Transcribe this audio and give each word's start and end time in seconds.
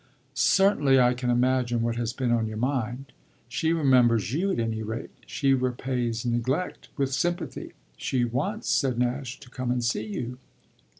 "Certainly 0.33 0.99
I 0.99 1.13
can 1.13 1.29
imagine 1.29 1.83
what 1.83 1.95
has 1.95 2.11
been 2.11 2.31
on 2.31 2.47
your 2.47 2.57
mind. 2.57 3.13
She 3.47 3.71
remembers 3.71 4.33
you 4.33 4.49
at 4.51 4.59
any 4.59 4.81
rate; 4.81 5.11
she 5.27 5.53
repays 5.53 6.25
neglect 6.25 6.89
with 6.97 7.13
sympathy. 7.13 7.73
She 7.97 8.25
wants," 8.25 8.67
said 8.67 8.97
Nash, 8.97 9.39
"to 9.41 9.49
come 9.51 9.69
and 9.69 9.83
see 9.83 10.07
you." 10.07 10.39